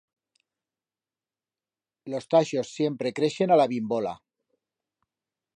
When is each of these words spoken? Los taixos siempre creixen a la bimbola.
Los 2.13 2.27
taixos 2.31 2.73
siempre 2.81 3.15
creixen 3.21 3.57
a 3.57 3.61
la 3.63 3.71
bimbola. 3.75 4.19